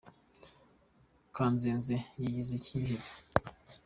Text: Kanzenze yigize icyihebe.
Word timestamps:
Kanzenze 1.35 1.95
yigize 2.19 2.51
icyihebe. 2.59 3.07